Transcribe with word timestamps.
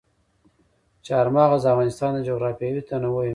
چار 1.07 1.25
مغز 1.35 1.61
د 1.63 1.67
افغانستان 1.73 2.11
د 2.15 2.19
جغرافیوي 2.29 2.81
تنوع 2.89 3.05
یو 3.07 3.15
مثال 3.17 3.25
دی. 3.25 3.29